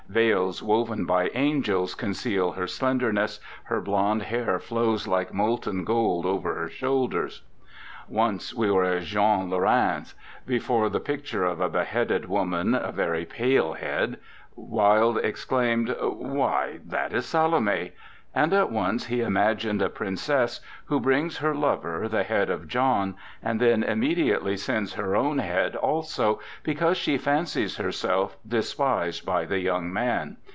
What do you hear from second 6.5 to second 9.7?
her shoulders...." Once we were at Jean Lor